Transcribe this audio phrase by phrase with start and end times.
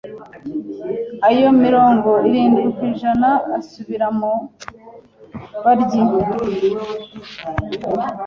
[1.27, 4.31] ayo mirongo irindwi kwijana asubira mu
[5.63, 6.01] baryi.